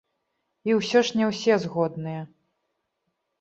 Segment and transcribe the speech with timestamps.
[0.69, 2.25] І ўсё ж не ўсе згодныя!